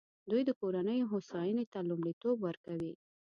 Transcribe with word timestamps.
دوی 0.29 0.41
د 0.45 0.51
کورنیو 0.59 1.09
هوساینې 1.13 1.65
ته 1.73 1.79
لومړیتوب 1.89 2.35
ورکوي. 2.41 2.93